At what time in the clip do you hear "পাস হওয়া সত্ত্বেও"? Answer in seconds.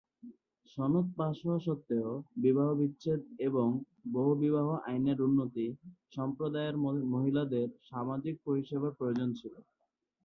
1.17-2.09